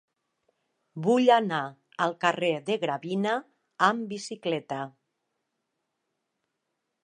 [1.07, 1.59] Vull anar
[2.07, 3.35] al carrer de Gravina
[3.91, 4.81] amb bicicleta.